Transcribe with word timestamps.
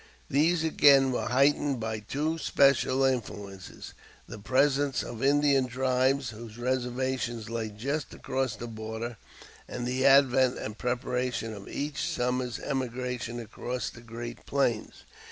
These 0.31 0.63
again 0.63 1.11
were 1.11 1.27
heightened 1.27 1.79
by 1.79 1.99
two 1.99 2.39
special 2.39 3.03
influences 3.03 3.93
the 4.27 4.39
presence 4.39 5.03
of 5.03 5.21
Indian 5.23 5.67
tribes 5.67 6.31
whose 6.31 6.57
reservations 6.57 7.51
lay 7.51 7.69
just 7.69 8.11
across 8.11 8.55
the 8.55 8.65
border, 8.65 9.17
and 9.67 9.85
the 9.85 10.03
advent 10.03 10.57
and 10.57 10.75
preparation 10.75 11.53
of 11.53 11.67
each 11.67 12.01
summer's 12.01 12.57
emigration 12.57 13.39
across 13.39 13.91
the 13.91 14.01
great 14.01 14.47
plains. 14.47 15.03